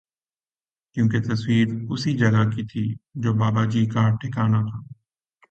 [0.97, 2.83] کیوں کہ تصویر اسی جگہ کی تھی
[3.15, 4.79] جو باباجی کا ٹھکانہ تھا